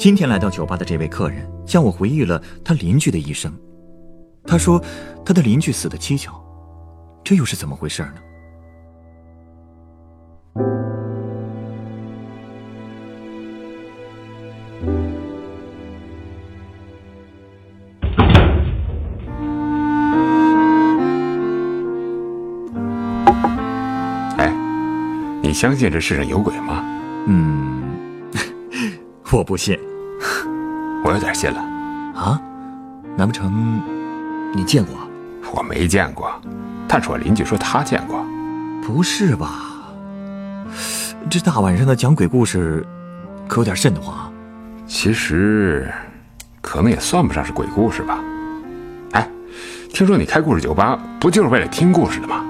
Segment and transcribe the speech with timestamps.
[0.00, 3.52] 今天来到酒吧的这位客人向我回忆了他邻居的一生。
[4.46, 4.82] 他说，
[5.26, 6.32] 他的邻居死的蹊跷，
[7.22, 8.14] 这又是怎么回事呢？
[24.38, 24.50] 哎，
[25.42, 26.82] 你相信这世上有鬼吗？
[27.26, 27.82] 嗯，
[29.30, 29.78] 我不信
[31.10, 31.60] 我有点信了。
[32.14, 32.40] 啊。
[33.16, 33.82] 难不成
[34.54, 34.94] 你见过？
[35.52, 36.30] 我没见过，
[36.86, 38.24] 但是我邻居说他见过。
[38.80, 39.66] 不是吧？
[41.28, 42.86] 这大晚上的讲鬼故事，
[43.48, 44.30] 可有点瘆得慌啊。
[44.86, 45.92] 其实，
[46.60, 48.20] 可能也算不上是鬼故事吧。
[49.10, 49.28] 哎，
[49.92, 52.44] 听说你开故事酒吧不就是为了听故事的吗？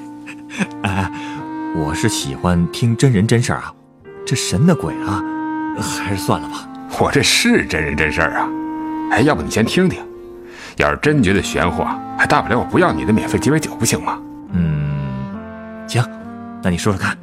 [0.84, 1.10] 哎，
[1.74, 3.72] 我是喜欢听真人真事儿啊，
[4.26, 5.24] 这神的鬼啊，
[5.80, 6.66] 还是算了吧。
[7.00, 8.46] 我这是真人真事儿啊。
[9.10, 10.06] 哎，要不你先听听，
[10.76, 11.82] 要是真觉得玄乎，
[12.18, 14.20] 还大不了我不要你的免费鸡尾酒，不行吗？
[14.52, 16.04] 嗯，行，
[16.62, 17.16] 那你说说看。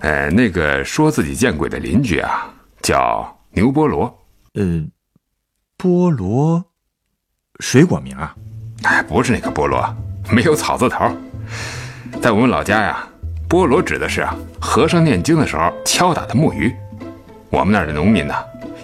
[0.00, 4.12] 呃，那个说自己见鬼的邻居啊，叫牛菠萝。
[4.54, 4.84] 呃，
[5.78, 6.64] 菠萝，
[7.60, 8.34] 水果名啊？
[8.82, 9.94] 哎，不是那个菠萝，
[10.28, 11.08] 没有草字头。
[12.20, 13.08] 在我们老家呀，
[13.48, 16.74] 菠萝指的是啊，和尚念经的时候敲打的木鱼。
[17.54, 18.34] 我们那儿的农民呢，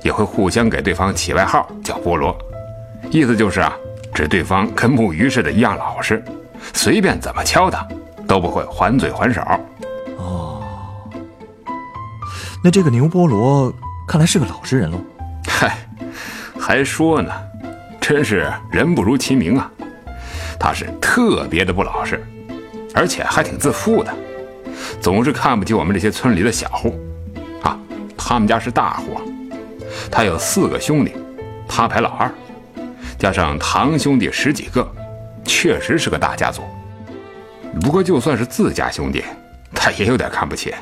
[0.00, 2.38] 也会互相给对方起外号，叫菠萝，
[3.10, 3.76] 意思就是啊，
[4.14, 6.24] 指对方跟木鱼似的一样老实，
[6.72, 7.84] 随便怎么敲打，
[8.28, 9.42] 都不会还嘴还手。
[10.18, 10.62] 哦，
[12.62, 13.74] 那这个牛菠萝
[14.06, 15.00] 看来是个老实人喽。
[15.48, 15.76] 嗨，
[16.56, 17.32] 还说呢，
[18.00, 19.68] 真是人不如其名啊！
[20.60, 22.24] 他是特别的不老实，
[22.94, 24.14] 而且还挺自负的，
[25.00, 26.96] 总是看不起我们这些村里的小户。
[28.20, 29.18] 啊，他们家是大户，
[30.10, 31.12] 他有四个兄弟，
[31.66, 32.30] 他排老二，
[33.18, 34.86] 加上堂兄弟十几个，
[35.44, 36.62] 确实是个大家族。
[37.80, 39.24] 不过就算是自家兄弟，
[39.74, 40.74] 他也有点看不起，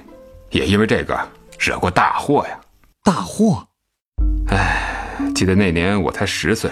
[0.51, 1.17] 也因为这个
[1.59, 2.59] 惹过大祸呀。
[3.05, 3.67] 大祸？
[4.49, 4.85] 哎
[5.35, 6.71] 记得那年我才十岁，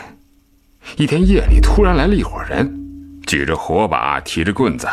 [0.96, 2.70] 一天夜里突然来了一伙人，
[3.26, 4.88] 举着火把，提着棍子，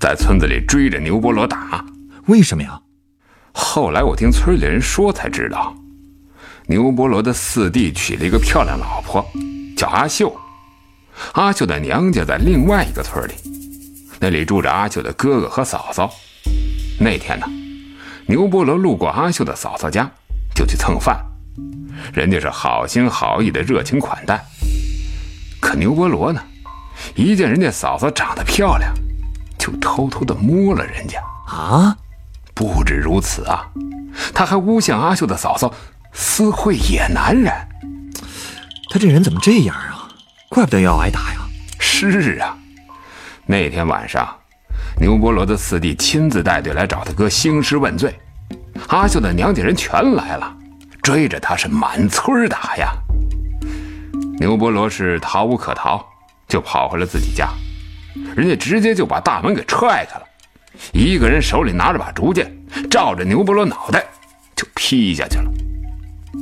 [0.00, 1.84] 在村子里追着牛菠萝打。
[2.26, 2.80] 为什么呀？
[3.60, 5.74] 后来我听村里人说才知道，
[6.68, 9.26] 牛菠萝的四弟娶了一个漂亮老婆，
[9.76, 10.34] 叫阿秀。
[11.32, 13.32] 阿秀的娘家在另外一个村里，
[14.20, 16.08] 那里住着阿秀的哥哥和嫂嫂。
[17.00, 17.46] 那天呢，
[18.26, 20.08] 牛菠萝路过阿秀的嫂嫂家，
[20.54, 21.20] 就去蹭饭。
[22.14, 24.40] 人家是好心好意的热情款待，
[25.60, 26.40] 可牛菠萝呢，
[27.16, 28.94] 一见人家嫂嫂长得漂亮，
[29.58, 31.20] 就偷偷的摸了人家。
[31.48, 31.96] 啊？
[32.58, 33.70] 不止如此啊，
[34.34, 35.72] 他还诬陷阿秀的嫂嫂
[36.12, 37.52] 私会野男人。
[38.90, 40.08] 他这人怎么这样啊？
[40.48, 41.38] 怪不得要挨打呀。
[41.78, 42.58] 是啊，
[43.46, 44.28] 那天晚上，
[45.00, 48.18] 牛伯罗的四弟亲自带队来找他哥兴师问罪，
[48.88, 50.52] 阿秀的娘家人全来了。
[51.00, 52.90] 追着他是满村打呀！
[54.40, 56.04] 牛伯罗是逃无可逃，
[56.48, 57.50] 就跑回了自己家。
[58.34, 60.26] 人家直接就把大门给踹开了，
[60.92, 62.52] 一个人手里拿着把竹剑，
[62.90, 64.06] 照着牛伯罗脑袋
[64.56, 65.50] 就劈下去了。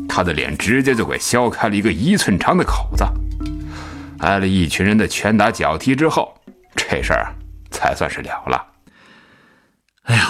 [0.08, 3.04] 他的脸直接就给削开了一个一寸长的口子。
[4.20, 6.34] 挨了一群人的拳打脚踢之后，
[6.74, 7.34] 这事儿
[7.70, 8.66] 才算是了了。
[10.04, 10.28] 哎呀，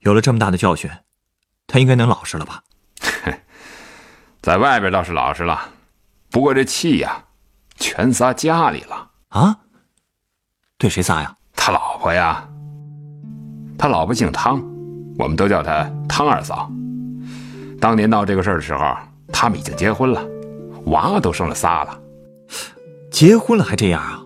[0.00, 0.90] 有了这么大的教训，
[1.66, 2.62] 他应该能老实了吧？
[4.42, 5.68] 在外边倒是老实了，
[6.30, 7.24] 不过这气呀，
[7.76, 9.56] 全撒家里了啊！
[10.76, 11.36] 对谁撒呀？
[11.54, 12.48] 他老婆呀。
[13.80, 14.62] 他老婆姓汤，
[15.18, 16.70] 我们都叫她汤二嫂。
[17.80, 18.94] 当年闹这个事儿的时候，
[19.32, 20.22] 他们已经结婚了，
[20.88, 21.98] 娃都生了仨了。
[23.10, 24.22] 结婚了还这样啊？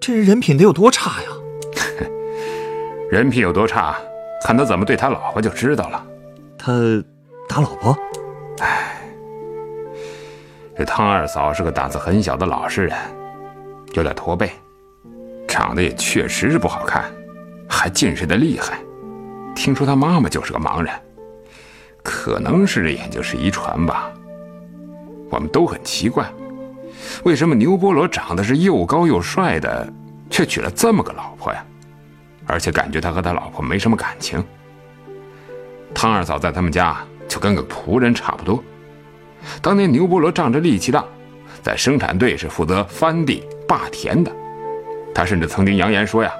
[0.00, 1.28] 这人人品得有多差呀？
[3.12, 3.94] 人品有多差，
[4.42, 6.02] 看他怎么对他老婆就知道了。
[6.56, 6.72] 他
[7.46, 7.94] 打老婆？
[8.60, 8.96] 唉。
[10.78, 12.96] 这汤二嫂是个胆子很小的老实人，
[13.92, 14.50] 有点驼背，
[15.46, 17.04] 长得也确实是不好看，
[17.72, 18.78] 还近视的厉害。
[19.54, 20.92] 听说他妈妈就是个盲人，
[22.02, 24.10] 可能是这眼睛是遗传吧。
[25.30, 26.30] 我们都很奇怪，
[27.24, 29.90] 为什么牛波罗长得是又高又帅的，
[30.28, 31.64] 却娶了这么个老婆呀？
[32.46, 34.44] 而且感觉他和他老婆没什么感情。
[35.94, 38.62] 汤二嫂在他们家就跟个仆人差不多。
[39.62, 41.04] 当年牛波罗仗着力气大，
[41.62, 44.30] 在生产队是负责翻地霸田的。
[45.14, 46.32] 他甚至曾经扬言说呀：“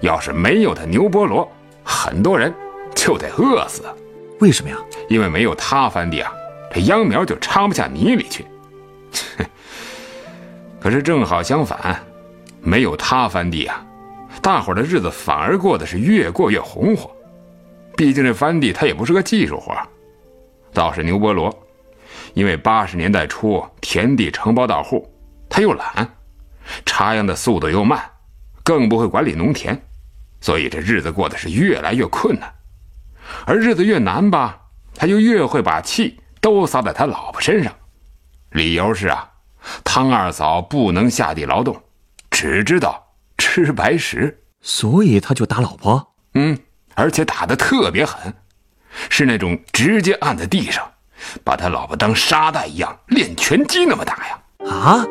[0.00, 1.50] 要是没有他牛波罗，
[1.82, 2.52] 很多人
[2.94, 3.84] 就得饿死。”
[4.40, 4.76] 为什么呀？
[5.08, 6.32] 因为没有他翻地啊。
[6.74, 8.46] 这秧苗就插不下泥里去，
[10.80, 12.02] 可是正好相反，
[12.60, 13.84] 没有他翻地啊，
[14.40, 17.14] 大伙的日子反而过得是越过越红火。
[17.94, 19.76] 毕竟这翻地他也不是个技术活，
[20.72, 21.54] 倒是牛波罗，
[22.32, 25.06] 因为八十年代初田地承包到户，
[25.50, 26.08] 他又懒，
[26.86, 28.00] 插秧的速度又慢，
[28.62, 29.80] 更不会管理农田，
[30.40, 32.52] 所以这日子过得是越来越困难。
[33.46, 34.58] 而日子越难吧，
[34.94, 36.18] 他就越会把气。
[36.40, 37.72] 都撒在他老婆身上，
[38.50, 39.30] 理由是啊，
[39.84, 41.80] 汤二嫂不能下地劳动，
[42.32, 46.14] 只知道吃白食，所以他就打老婆。
[46.34, 46.58] 嗯，
[46.96, 48.34] 而且打得特别狠，
[49.08, 50.84] 是那种直接按在地上，
[51.44, 54.42] 把他老婆当沙袋一样练拳击那么打呀。
[54.68, 55.06] 啊，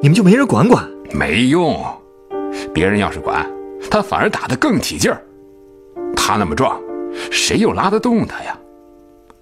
[0.00, 0.88] 你们就没人管管？
[1.10, 2.00] 没用，
[2.72, 3.46] 别人要是管，
[3.90, 5.22] 他反而打得更起劲儿。
[6.16, 6.80] 他那么壮，
[7.30, 8.56] 谁又拉得动他呀？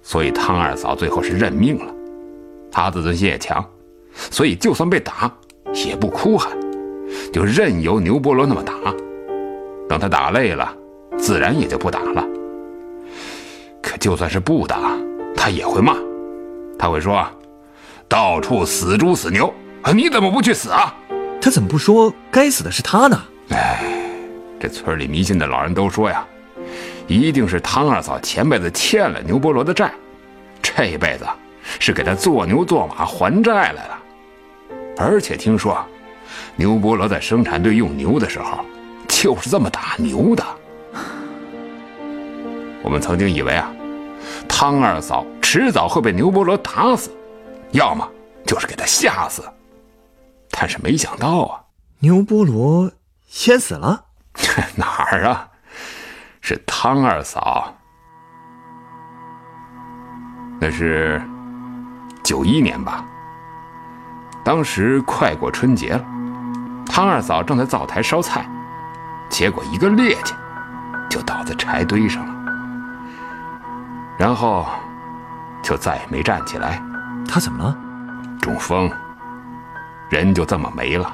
[0.01, 1.93] 所以汤二嫂最后是认命了，
[2.69, 3.63] 她自尊心也强，
[4.13, 5.31] 所以就算被打
[5.73, 6.51] 也不哭喊，
[7.31, 8.73] 就任由牛波罗那么打。
[9.87, 10.75] 等他打累了，
[11.17, 12.25] 自然也就不打了。
[13.81, 14.97] 可就算是不打，
[15.35, 15.95] 他也会骂，
[16.77, 17.25] 他会说
[18.09, 20.93] ：“到处死猪死牛啊，你怎么不去死啊？”
[21.43, 23.21] 他怎么不说该死的是他呢？
[23.49, 23.83] 哎，
[24.57, 26.25] 这村里迷信的老人都说呀。
[27.05, 29.91] 一定是汤二嫂前辈子欠了牛波罗的债，
[30.61, 31.25] 这一辈子
[31.81, 33.99] 是给他做牛做马还债来了。
[34.97, 35.85] 而且听说，
[36.55, 38.63] 牛波罗在生产队用牛的时候，
[39.09, 40.45] 就是这么打牛的。
[42.81, 43.69] 我们曾经以为啊，
[44.47, 47.11] 汤二嫂迟早会被牛波罗打死，
[47.71, 48.09] 要么
[48.45, 49.43] 就是给他吓死。
[50.63, 51.63] 但是没想到啊，
[51.99, 52.89] 牛菠萝
[53.27, 54.05] 先死了？
[54.77, 55.49] 哪儿啊？
[56.39, 57.75] 是汤二嫂，
[60.61, 61.21] 那是
[62.23, 63.03] 九一年吧。
[64.45, 66.05] 当时快过春节了，
[66.85, 68.49] 汤二嫂正在灶台烧菜，
[69.29, 70.33] 结果一个趔趄，
[71.09, 72.33] 就倒在柴堆上了，
[74.17, 74.65] 然后
[75.61, 76.81] 就再也没站起来。
[77.27, 77.77] 他怎么了？
[78.39, 78.89] 中风，
[80.13, 81.11] 人就这么没了，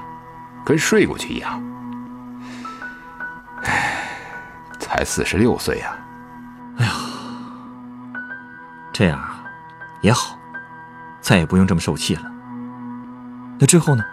[0.66, 1.64] 跟睡过去一样。
[4.78, 5.96] 才四十六岁呀！
[6.80, 6.92] 哎呀，
[8.92, 9.42] 这样啊，
[10.02, 10.38] 也好，
[11.22, 12.24] 再也不用这么受气了。
[13.58, 14.04] 那之后呢？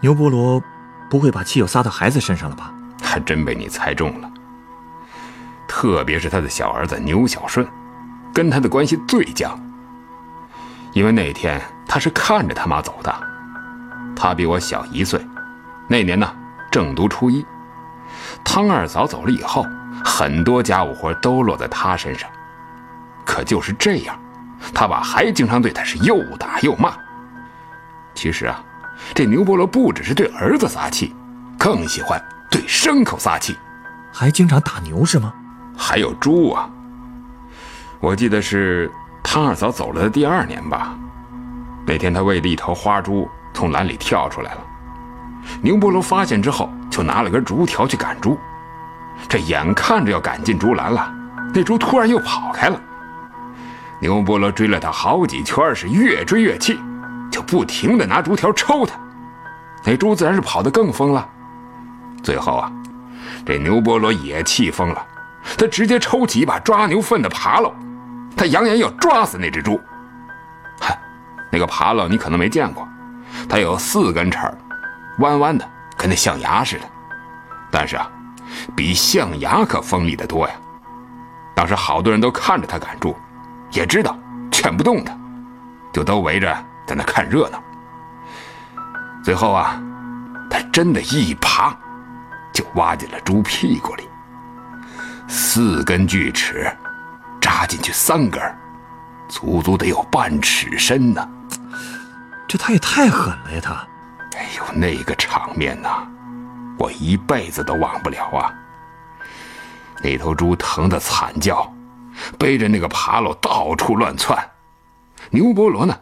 [0.00, 0.60] 牛伯罗
[1.08, 2.74] 不会把气又撒到孩子身上了吧？
[3.00, 4.28] 还真被你猜中了。
[5.68, 7.64] 特别是他的小儿子牛小顺，
[8.34, 9.56] 跟他的关系最僵。
[10.94, 13.29] 因为那天他是看着他妈走的，
[14.22, 15.18] 他比我小一岁，
[15.88, 16.30] 那年呢
[16.70, 17.44] 正读初一。
[18.44, 19.66] 汤二嫂走了以后。
[20.02, 22.28] 很多家务活都落在他身上，
[23.26, 24.18] 可就是这样，
[24.72, 26.94] 他爸还经常对他是又打又骂。
[28.14, 28.64] 其实啊，
[29.14, 31.14] 这牛伯罗不只是对儿子撒气，
[31.58, 32.18] 更喜欢
[32.50, 33.54] 对牲口撒气，
[34.10, 35.34] 还经常打牛是吗？
[35.76, 36.70] 还有猪啊！
[38.00, 38.90] 我记得是
[39.22, 40.96] 汤二嫂走了的第二年吧，
[41.86, 44.60] 那天他喂了一头花猪从栏里跳出来了，
[45.60, 48.38] 牛波罗发现之后，就拿了根竹条去赶猪。
[49.28, 51.12] 这眼看着要赶进竹篮了，
[51.52, 52.80] 那猪突然又跑开了。
[54.00, 56.80] 牛波罗追了他好几圈，是越追越气，
[57.30, 58.94] 就不停的拿竹条抽他。
[59.84, 61.28] 那猪自然是跑得更疯了。
[62.22, 62.72] 最后啊，
[63.44, 65.06] 这牛波罗也气疯了，
[65.58, 67.72] 他直接抽起一把抓牛粪的耙篓，
[68.36, 69.78] 他扬言要抓死那只猪。
[70.80, 70.94] 哼，
[71.50, 72.88] 那个耙篓你可能没见过，
[73.48, 74.38] 它有四根齿，
[75.18, 76.84] 弯弯的，跟那象牙似的。
[77.70, 78.10] 但是啊。
[78.74, 80.54] 比象牙可锋利得多呀！
[81.54, 83.16] 当时好多人都看着他赶猪，
[83.70, 84.18] 也知道
[84.50, 85.16] 劝不动他，
[85.92, 86.52] 就都围着
[86.84, 87.62] 在那看热闹。
[89.22, 89.80] 最后啊，
[90.50, 91.72] 他真的一耙
[92.52, 94.08] 就挖进了猪屁股里，
[95.28, 96.70] 四根锯齿
[97.40, 98.42] 扎进去三根，
[99.28, 101.26] 足足得有半尺深呢。
[102.50, 103.60] 这他也太狠了呀！
[103.62, 103.74] 他，
[104.36, 106.04] 哎呦，那个场面呐！
[106.80, 108.52] 我一辈子都忘不了啊！
[110.02, 111.72] 那头猪疼得惨叫，
[112.40, 114.36] 背着那个爬篓到处乱窜。
[115.30, 115.96] 牛伯罗呢，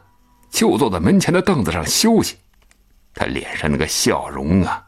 [0.49, 2.39] 就坐在门前的凳子上休息，
[3.13, 4.83] 他脸上那个笑容啊，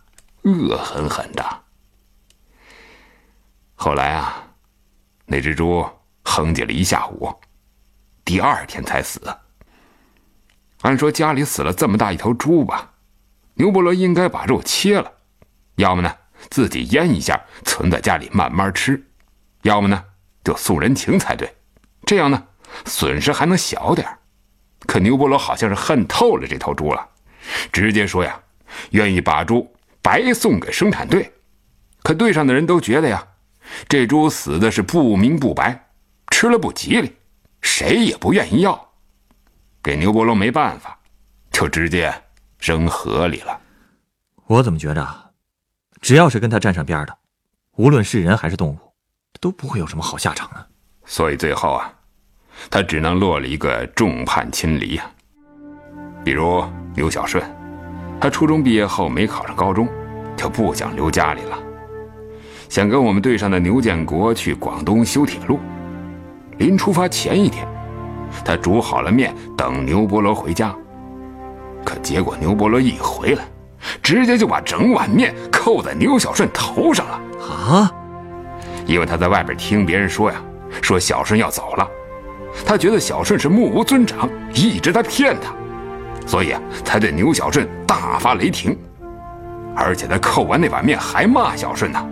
[0.44, 1.44] 恶狠狠的。
[3.74, 4.42] 后来啊，
[5.26, 5.86] 那只猪
[6.24, 7.30] 哼唧了一下午，
[8.24, 9.20] 第二天才死。
[10.82, 12.92] 按说家里死了这么大一头猪吧，
[13.54, 15.12] 牛伯罗应该把肉切了，
[15.76, 16.14] 要么呢
[16.48, 19.02] 自己腌一下存在家里慢慢吃，
[19.62, 20.02] 要么呢
[20.42, 21.54] 就送人情才对，
[22.06, 22.42] 这样呢
[22.86, 24.08] 损失还能小点
[24.86, 27.06] 可牛伯罗好像是恨透了这头猪了，
[27.70, 28.40] 直接说呀，
[28.92, 29.70] 愿意把猪
[30.00, 31.30] 白送给生产队。
[32.02, 33.22] 可队上的人都觉得呀，
[33.86, 35.90] 这猪死的是不明不白，
[36.30, 37.14] 吃了不吉利，
[37.60, 38.89] 谁也不愿意要。
[39.82, 40.98] 给牛伯龙没办法，
[41.50, 42.12] 就直接
[42.58, 43.58] 扔河里了。
[44.46, 45.32] 我怎么觉着，
[46.02, 47.16] 只要是跟他沾上边的，
[47.76, 48.78] 无论是人还是动物，
[49.40, 50.66] 都不会有什么好下场呢？
[51.06, 51.90] 所以最后啊，
[52.70, 55.10] 他只能落了一个众叛亲离呀。
[56.22, 56.62] 比如
[56.94, 57.42] 牛小顺，
[58.20, 59.88] 他初中毕业后没考上高中，
[60.36, 61.58] 就不想留家里了，
[62.68, 65.58] 想跟我们队上的牛建国去广东修铁路。
[66.58, 67.66] 临出发前一天。
[68.44, 70.74] 他煮好了面，等牛伯罗回家。
[71.84, 73.44] 可结果牛伯罗一回来，
[74.02, 77.92] 直接就把整碗面扣在牛小顺头上了啊！
[78.86, 80.42] 因为他在外边听别人说呀，
[80.82, 81.88] 说小顺要走了，
[82.66, 85.52] 他觉得小顺是目无尊长，一直在骗他，
[86.26, 88.76] 所以啊，才对牛小顺大发雷霆。
[89.74, 92.08] 而且他扣完那碗面还骂小顺呢：“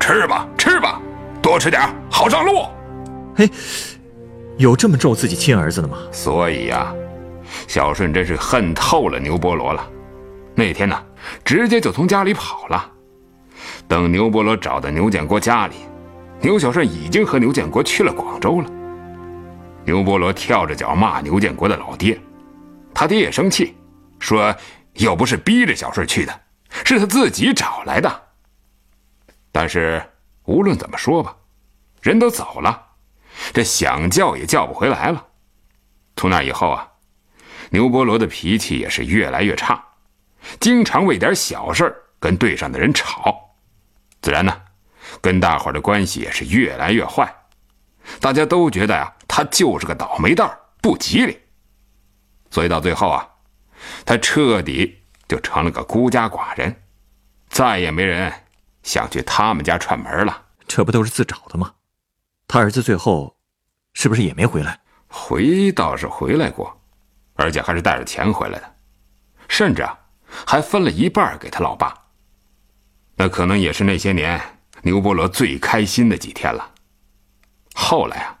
[0.00, 1.00] 吃吧，吃吧，
[1.42, 2.64] 多吃点好上路。”
[3.36, 3.50] 嘿。
[4.60, 5.96] 有这么咒自己亲儿子的吗？
[6.12, 6.94] 所以呀，
[7.66, 9.90] 小顺真是恨透了牛波罗了。
[10.54, 11.02] 那天呢，
[11.42, 12.90] 直接就从家里跑了。
[13.88, 15.76] 等牛波罗找到牛建国家里，
[16.42, 18.70] 牛小顺已经和牛建国去了广州了。
[19.86, 22.20] 牛波罗跳着脚骂牛建国的老爹，
[22.92, 23.74] 他爹也生气，
[24.18, 24.54] 说
[24.92, 26.40] 又不是逼着小顺去的，
[26.84, 28.22] 是他自己找来的。
[29.50, 30.02] 但是
[30.44, 31.34] 无论怎么说吧，
[32.02, 32.88] 人都走了。
[33.52, 35.26] 这想叫也叫不回来了。
[36.16, 36.88] 从那以后啊，
[37.70, 39.82] 牛伯罗的脾气也是越来越差，
[40.58, 43.56] 经常为点小事跟队上的人吵，
[44.20, 44.60] 自然呢，
[45.20, 47.34] 跟大伙的关系也是越来越坏。
[48.20, 50.50] 大家都觉得呀，他就是个倒霉蛋
[50.82, 51.38] 不吉利。
[52.50, 53.26] 所以到最后啊，
[54.04, 56.82] 他彻底就成了个孤家寡人，
[57.48, 58.32] 再也没人
[58.82, 60.46] 想去他们家串门了。
[60.66, 61.72] 这不都是自找的吗？
[62.52, 63.38] 他儿子最后，
[63.92, 64.80] 是不是也没回来？
[65.06, 66.76] 回倒是回来过，
[67.34, 68.76] 而且还是带着钱回来的，
[69.48, 69.96] 甚至啊，
[70.44, 71.96] 还分了一半给他老爸。
[73.14, 76.74] 那可能也是那些年牛伯罗最开心的几天了。
[77.72, 78.40] 后来啊，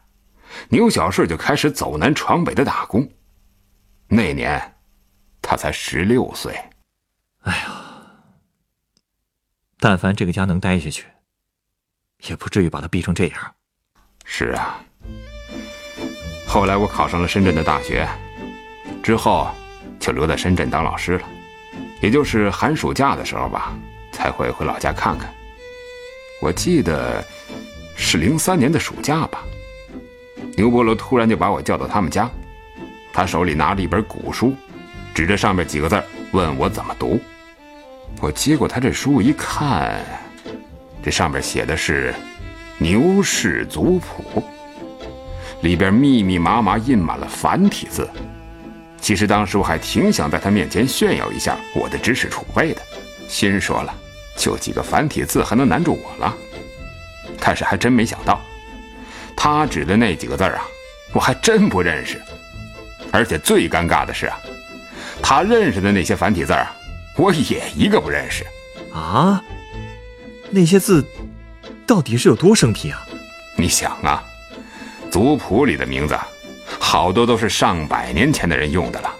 [0.70, 3.08] 牛小顺就开始走南闯北的打工。
[4.08, 4.74] 那年，
[5.40, 6.52] 他才十六岁。
[7.42, 7.84] 哎呀，
[9.78, 11.06] 但凡这个家能待下去，
[12.26, 13.54] 也不至于把他逼成这样。
[14.32, 14.80] 是啊，
[16.46, 18.08] 后来我考上了深圳的大学，
[19.02, 19.50] 之后
[19.98, 21.24] 就留在深圳当老师了，
[22.00, 23.76] 也就是寒暑假的时候吧，
[24.12, 25.28] 才会回老家看看。
[26.40, 27.22] 我记得
[27.96, 29.42] 是零三年的暑假吧，
[30.56, 32.30] 牛伯罗突然就把我叫到他们家，
[33.12, 34.54] 他手里拿着一本古书，
[35.12, 37.20] 指着上面几个字问我怎么读。
[38.20, 40.02] 我接过他这书一看，
[41.02, 42.14] 这上面写的是。
[42.82, 44.42] 牛氏族谱
[45.60, 48.08] 里边密密麻麻印满了繁体字。
[48.98, 52.80] 其实当时我还挺想在他面前炫耀一下我的知识储备的，
[53.28, 53.94] 心说了，
[54.34, 56.34] 就几个繁体字还能难住我了？
[57.38, 58.40] 但是还真没想到，
[59.36, 60.62] 他指的那几个字啊，
[61.12, 62.18] 我还真不认识。
[63.12, 64.40] 而且最尴尬的是啊，
[65.22, 66.74] 他认识的那些繁体字啊，
[67.18, 68.42] 我也一个不认识。
[68.90, 69.42] 啊，
[70.48, 71.04] 那些字。
[71.90, 73.04] 到底是有多生僻啊？
[73.56, 74.22] 你想啊，
[75.10, 76.16] 族谱里的名字，
[76.78, 79.12] 好多都是上百年前的人用的了，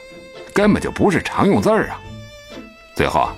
[0.54, 2.00] 根本就不是常用字儿啊。
[2.94, 3.28] 最后，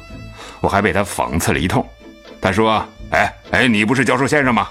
[0.60, 1.82] 我还被他讽刺了一通。
[2.42, 4.68] 他说：“哎哎，你不是教授先生吗？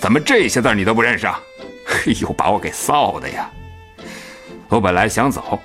[0.00, 1.40] 怎么这些字你都不认识啊？”
[1.86, 3.48] 嘿呦，把我给臊的呀！
[4.68, 5.56] 我本来想走，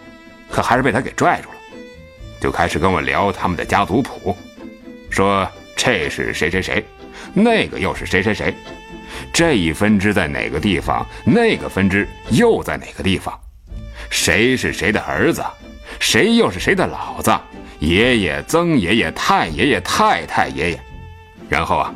[0.51, 1.55] 可还是被他给拽住了，
[2.39, 4.37] 就开始跟我聊他们的家族谱，
[5.09, 6.85] 说这是谁谁谁。
[7.35, 8.55] 那个又是谁谁谁？
[9.31, 11.05] 这一分支在哪个地方？
[11.25, 13.37] 那个分支又在哪个地方？
[14.09, 15.43] 谁是谁的儿子？
[15.99, 17.37] 谁又是谁的老子？
[17.79, 20.79] 爷爷、曾爷爷、太爷爷、太太爷爷。
[21.49, 21.93] 然后啊，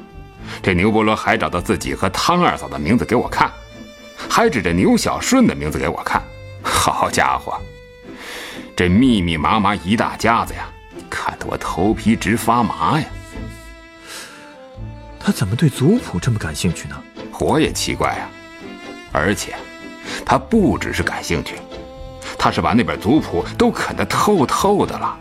[0.62, 3.50] 这牛伯罗还找到自己和汤二嫂的名字给我看，
[4.30, 6.22] 还指着牛小顺的名字给我看。
[6.62, 7.60] 好家伙，
[8.76, 10.70] 这密密麻麻一大家子呀，
[11.10, 13.08] 看得我头皮直发麻呀。
[15.30, 17.00] 他怎么对族谱这么感兴趣呢？
[17.40, 18.28] 我也奇怪呀。
[19.12, 19.54] 而且，
[20.26, 21.54] 他不只是感兴趣，
[22.36, 25.16] 他是把那本族谱都啃得透透的了。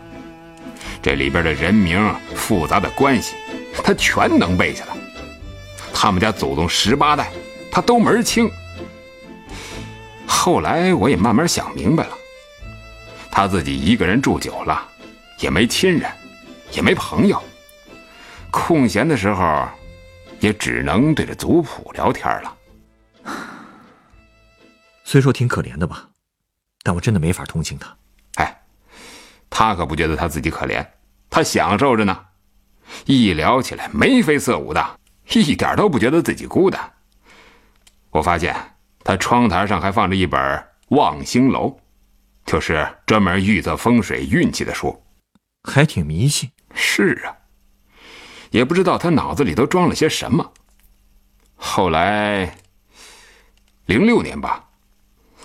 [0.99, 3.35] 这里边的人名、复杂的关系，
[3.83, 4.97] 他全能背下来。
[5.93, 7.31] 他们家祖宗十八代，
[7.71, 8.49] 他都门清。
[10.25, 12.17] 后来我也慢慢想明白了，
[13.29, 14.83] 他自己一个人住久了，
[15.37, 16.09] 也没亲人，
[16.71, 17.39] 也没朋友，
[18.49, 19.67] 空闲的时候，
[20.39, 22.57] 也只能对着族谱聊天了。
[25.03, 26.09] 虽说挺可怜的吧，
[26.83, 27.95] 但我真的没法同情他。
[28.35, 28.61] 哎，
[29.49, 30.85] 他可不觉得他自己可怜，
[31.29, 32.25] 他享受着呢，
[33.05, 36.93] 一聊起来眉飞色舞的，一点都不觉得自己孤单。
[38.11, 38.55] 我发现
[39.03, 40.39] 他窗台上还放着一本
[40.89, 41.67] 《望星楼》，
[42.45, 45.03] 就是专门预测风水运气的书，
[45.63, 46.49] 还挺迷信。
[46.75, 47.35] 是啊，
[48.51, 50.51] 也不知道他脑子里都装了些什么。
[51.55, 52.55] 后来，
[53.85, 54.65] 零六年吧。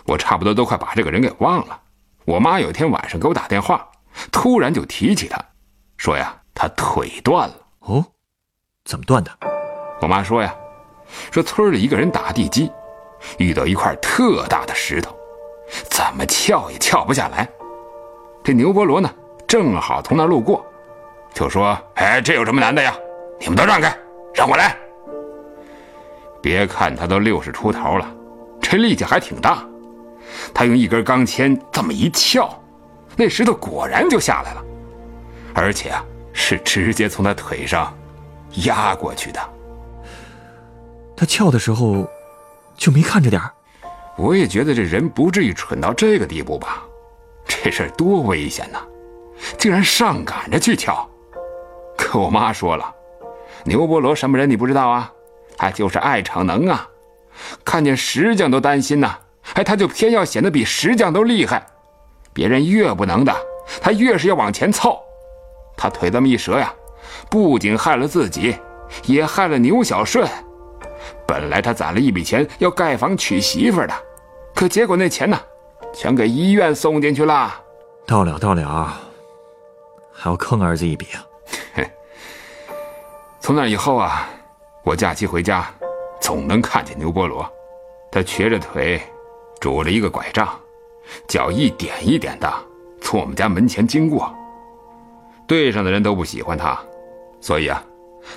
[0.06, 1.80] 我差不多都快把这个人给忘了。
[2.26, 3.88] 我妈有一天晚上给我打电话，
[4.30, 5.42] 突然就提起他，
[5.96, 7.54] 说呀，他腿断了。
[7.80, 8.04] 哦，
[8.84, 9.30] 怎么断的？
[10.02, 10.54] 我妈说呀，
[11.30, 12.70] 说村里一个人打地基，
[13.38, 15.16] 遇到一块特大的石头，
[15.88, 17.48] 怎么撬也撬不下来。
[18.42, 19.10] 这牛伯罗呢，
[19.48, 20.66] 正好从那路过，
[21.34, 22.94] 就说：“哎，这有什么难的呀？
[23.40, 23.94] 你们都让开，
[24.32, 24.76] 让我来。”
[26.40, 28.08] 别看他都六十出头了，
[28.62, 29.66] 这力气还挺大。
[30.54, 32.62] 他用一根钢钎这么一撬，
[33.16, 34.64] 那石头果然就下来了，
[35.54, 37.92] 而且啊，是直接从他腿上
[38.64, 39.40] 压过去的。
[41.16, 42.08] 他撬的时候
[42.76, 43.40] 就没看着点
[44.16, 46.82] 我也觉得这人不至于蠢到这个地步吧？
[47.46, 48.78] 这事儿多危险呐！
[49.58, 51.08] 竟然上赶着去撬。
[52.14, 52.94] 可我妈说了，
[53.64, 55.12] 牛波罗什么人你不知道啊？
[55.56, 56.88] 他就是爱逞能啊，
[57.64, 59.18] 看见石匠都担心呐。
[59.54, 61.66] 哎，他就偏要显得比石匠都厉害，
[62.32, 63.34] 别人越不能的，
[63.80, 64.96] 他越是要往前凑。
[65.76, 66.72] 他腿这么一折呀，
[67.28, 68.56] 不仅害了自己，
[69.06, 70.24] 也害了牛小顺。
[71.26, 73.94] 本来他攒了一笔钱要盖房娶媳妇的，
[74.54, 75.36] 可结果那钱呢，
[75.92, 77.52] 全给医院送进去了。
[78.06, 78.96] 到了，到了，
[80.12, 81.26] 还要坑儿子一笔啊！
[83.44, 84.26] 从那以后啊，
[84.84, 85.70] 我假期回家，
[86.18, 87.46] 总能看见牛波罗，
[88.10, 88.98] 他瘸着腿。
[89.60, 90.48] 拄着一个拐杖，
[91.28, 92.50] 脚一点一点的
[93.02, 94.34] 从我们家门前经过。
[95.46, 96.82] 队上的人都不喜欢他，
[97.38, 97.84] 所以啊，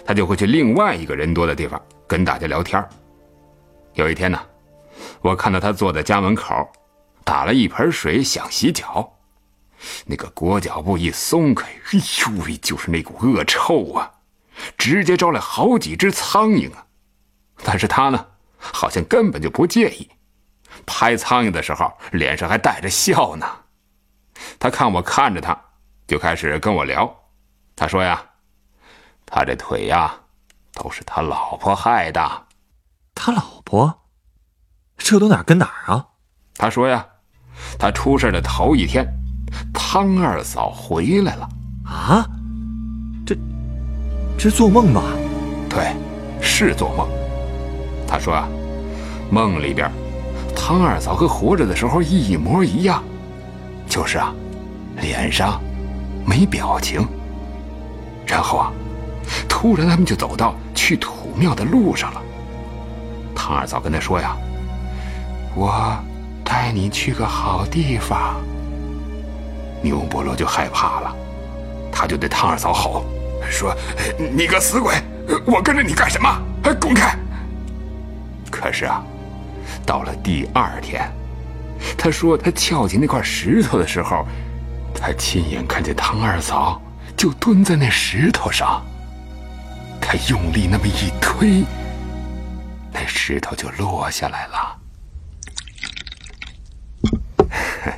[0.05, 2.83] 他就会去另外一个人多的地方跟大家聊天。
[3.93, 4.37] 有一天呢，
[5.21, 6.67] 我看到他坐在家门口，
[7.23, 9.09] 打了一盆水想洗脚，
[10.05, 14.11] 那个裹脚布一松开，哎呦喂，就是那股恶臭啊，
[14.77, 16.85] 直接招来好几只苍蝇啊！
[17.63, 18.25] 但是他呢，
[18.57, 20.09] 好像根本就不介意。
[20.85, 23.45] 拍苍蝇的时候，脸上还带着笑呢。
[24.59, 25.59] 他看我看着他，
[26.07, 27.11] 就开始跟我聊。
[27.75, 28.23] 他说呀
[29.25, 30.13] ：“他这腿呀，
[30.73, 32.47] 都是他老婆害的。”
[33.15, 34.03] 他老婆？
[34.97, 36.07] 这都哪跟哪儿啊？
[36.55, 37.05] 他说呀
[37.79, 39.07] ：“他出事的头一天，
[39.73, 41.49] 汤二嫂回来了。”
[41.85, 42.25] 啊？
[44.37, 45.01] 这做梦吧？
[45.67, 45.95] 对，
[46.39, 47.07] 是做梦。
[48.07, 48.47] 他说啊，
[49.31, 49.91] 梦里边。
[50.55, 53.03] 汤二嫂和活着的时候一模一样，
[53.87, 54.33] 就是啊，
[55.01, 55.61] 脸上
[56.25, 57.07] 没表情。
[58.25, 58.71] 然后啊，
[59.47, 62.21] 突然他们就走到去土庙的路上了。
[63.35, 64.35] 汤二嫂跟他说呀
[65.55, 65.95] ：“我
[66.43, 68.35] 带你去个好地方。”
[69.81, 71.15] 牛伯罗就害怕了，
[71.91, 73.05] 他就对汤二嫂吼
[73.49, 73.75] 说
[74.17, 74.95] ：“你个死鬼，
[75.45, 76.29] 我跟着你干什么？
[76.79, 77.17] 滚开！”
[78.51, 79.03] 可是啊。
[79.85, 81.09] 到了第二天，
[81.97, 84.25] 他说他撬起那块石头的时候，
[84.93, 86.81] 他亲眼看见唐二嫂
[87.15, 88.85] 就蹲在那石头上。
[90.01, 91.63] 他用力那么一推，
[92.91, 94.77] 那石头就落下来了。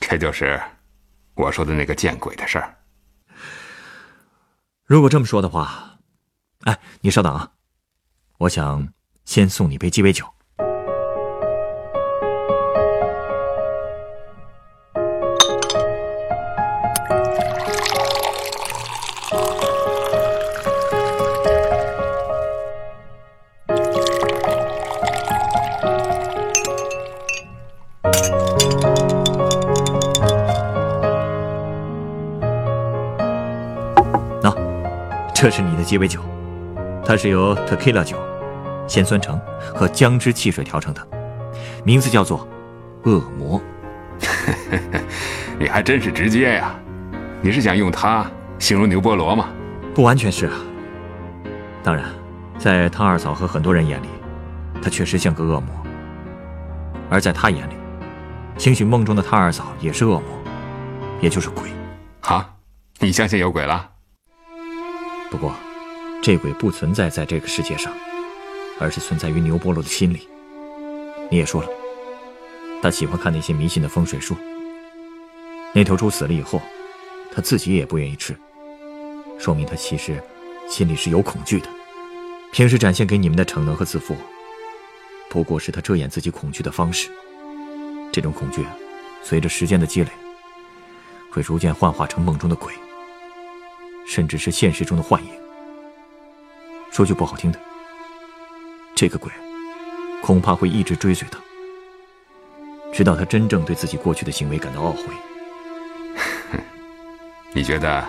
[0.00, 0.60] 这就是
[1.34, 2.74] 我说的那个见鬼的事儿。
[4.92, 6.00] 如果这么说的话，
[6.64, 7.52] 哎，你稍等啊，
[8.36, 8.92] 我想
[9.24, 10.26] 先送你杯鸡尾酒。
[35.52, 36.18] 是你的鸡尾酒，
[37.04, 38.16] 它是由 tequila 酒、
[38.88, 39.38] 鲜酸橙
[39.74, 41.06] 和姜汁汽水调成的，
[41.84, 42.48] 名字叫做
[43.04, 43.60] “恶魔”。
[45.60, 46.74] 你还真是直接呀！
[47.42, 48.24] 你是想用它
[48.58, 49.50] 形容牛波罗吗？
[49.94, 50.54] 不完全是啊。
[51.82, 52.06] 当然，
[52.56, 54.08] 在汤二嫂和很多人眼里，
[54.82, 55.68] 他确实像个恶魔。
[57.10, 57.74] 而在他眼里，
[58.56, 60.24] 兴许梦中的汤二嫂也是恶魔，
[61.20, 61.68] 也就是鬼。
[62.22, 62.48] 啊，
[63.00, 63.90] 你相信有鬼了？
[65.32, 65.56] 不过，
[66.22, 67.90] 这鬼不存在在这个世界上，
[68.78, 70.28] 而是存在于牛波罗的心里。
[71.30, 71.68] 你也说了，
[72.82, 74.36] 他喜欢看那些迷信的风水书。
[75.72, 76.60] 那头猪死了以后，
[77.34, 78.36] 他自己也不愿意吃，
[79.38, 80.22] 说明他其实
[80.68, 81.68] 心里是有恐惧的。
[82.52, 84.14] 平时展现给你们的逞能和自负，
[85.30, 87.08] 不过是他遮掩自己恐惧的方式。
[88.12, 88.66] 这种恐惧，
[89.22, 90.10] 随着时间的积累，
[91.30, 92.70] 会逐渐幻化成梦中的鬼。
[94.06, 95.30] 甚至是现实中的幻影。
[96.90, 97.58] 说句不好听的，
[98.94, 99.30] 这个鬼
[100.22, 101.38] 恐怕会一直追随他，
[102.92, 105.04] 直到他真正对自己过去的行为感到懊悔。
[107.54, 108.04] 你觉得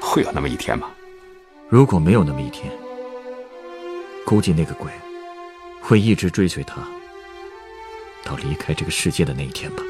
[0.00, 0.90] 会有那么一天吗？
[1.68, 2.72] 如果没有那么一天，
[4.24, 4.90] 估计那个鬼
[5.80, 6.76] 会一直追随他，
[8.24, 9.82] 到离开这个世界的那一天吧。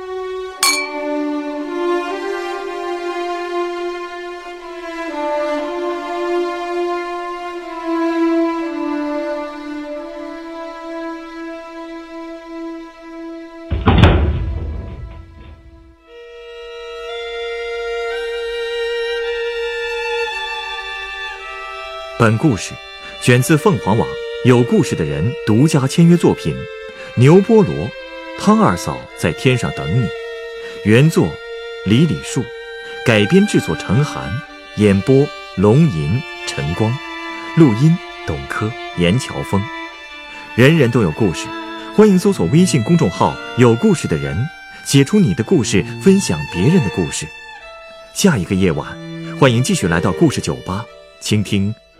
[22.19, 22.73] 本故事
[23.21, 24.09] 选自凤凰网
[24.47, 26.55] 有故事的人独家签约作品
[27.17, 27.91] 《牛波罗，
[28.39, 30.07] 汤二嫂在天上等你》，
[30.87, 31.31] 原作
[31.85, 32.43] 李李树，
[33.05, 34.33] 改编制作陈寒，
[34.77, 35.27] 演播
[35.57, 36.91] 龙吟、晨光，
[37.59, 37.95] 录音
[38.27, 39.61] 董珂、严乔峰。
[40.55, 41.47] 人人都有故事，
[41.95, 44.35] 欢迎搜索微信公众号“有故事的人”，
[44.87, 47.27] 写出你的故事，分享别人的故事。
[48.15, 48.87] 下一个夜晚，
[49.39, 50.87] 欢迎继续来到故事酒吧，
[51.21, 51.75] 倾听。